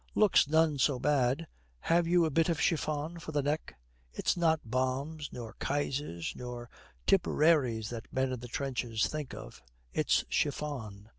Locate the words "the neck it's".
3.31-4.35